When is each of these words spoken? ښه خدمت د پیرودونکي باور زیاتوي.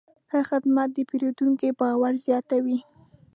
ښه 0.29 0.39
خدمت 0.49 0.89
د 0.93 0.97
پیرودونکي 1.09 1.69
باور 1.79 2.13
زیاتوي. 2.27 2.79